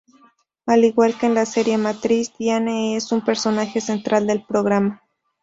Al 0.65 0.83
igual 0.83 1.15
que 1.19 1.27
en 1.27 1.35
la 1.35 1.45
serie 1.45 1.77
matriz, 1.77 2.33
Diane 2.39 2.95
es 2.95 3.11
un 3.11 3.23
personaje 3.23 3.81
central 3.81 4.25
del 4.25 4.43
programa. 4.43 5.03